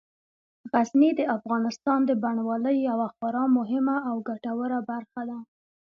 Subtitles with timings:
[0.71, 5.39] غزني د افغانستان د بڼوالۍ یوه خورا مهمه او ګټوره برخه ده.